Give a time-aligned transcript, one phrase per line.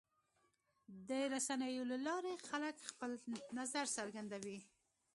[1.07, 3.11] د رسنیو له لارې خلک خپل
[3.59, 4.59] نظر څرګندوي.